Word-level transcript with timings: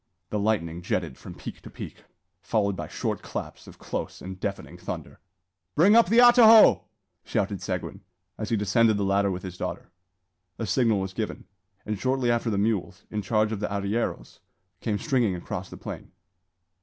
The 0.31 0.39
lightning 0.39 0.81
jetted 0.81 1.15
from 1.15 1.35
peak 1.35 1.61
to 1.61 1.69
peak, 1.69 2.05
followed 2.41 2.75
by 2.75 2.87
short 2.87 3.21
claps 3.21 3.67
of 3.67 3.77
close 3.77 4.19
and 4.19 4.39
deafening 4.39 4.75
thunder. 4.79 5.19
"Bring 5.75 5.95
up 5.95 6.09
the 6.09 6.17
atajo!" 6.19 6.85
shouted 7.23 7.61
Seguin, 7.61 8.01
as 8.35 8.49
he 8.49 8.57
descended 8.57 8.97
the 8.97 9.03
ladder 9.03 9.29
with 9.29 9.43
his 9.43 9.59
daughter. 9.59 9.91
A 10.57 10.65
signal 10.65 10.99
was 11.01 11.13
given; 11.13 11.45
and 11.85 11.99
shortly 11.99 12.31
after 12.31 12.49
the 12.49 12.57
mules, 12.57 13.05
in 13.11 13.21
charge 13.21 13.51
of 13.51 13.59
the 13.59 13.71
arrieros, 13.71 14.39
came 14.79 14.97
stringing 14.97 15.35
across 15.35 15.69
the 15.69 15.77
plain. 15.77 16.09